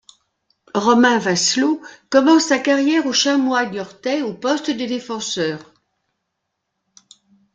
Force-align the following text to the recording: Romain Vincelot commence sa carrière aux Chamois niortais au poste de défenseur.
Romain 0.73 1.19
Vincelot 1.19 1.79
commence 2.09 2.45
sa 2.45 2.57
carrière 2.57 3.05
aux 3.05 3.13
Chamois 3.13 3.67
niortais 3.67 4.23
au 4.23 4.33
poste 4.33 4.71
de 4.71 4.85
défenseur. 4.87 5.59